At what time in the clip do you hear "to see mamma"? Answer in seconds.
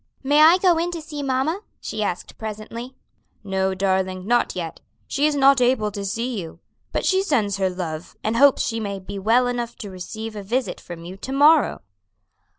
0.93-1.61